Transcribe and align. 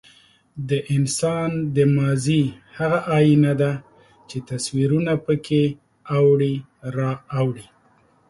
د 0.69 0.71
انسان 0.95 1.51
د 1.75 1.77
ماضي 1.97 2.43
هغه 2.77 2.99
ایینه 3.17 3.53
ده، 3.61 3.71
چې 4.29 4.37
تصویرونه 4.49 5.13
پکې 5.25 5.63
اوړي 6.17 6.55
را 6.97 7.11
اوړي. 7.39 7.67